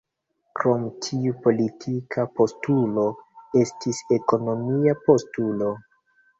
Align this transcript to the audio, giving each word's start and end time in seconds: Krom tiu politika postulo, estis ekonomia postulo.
Krom 0.61 0.85
tiu 1.05 1.35
politika 1.43 2.25
postulo, 2.41 3.05
estis 3.63 4.03
ekonomia 4.21 4.99
postulo. 5.07 5.73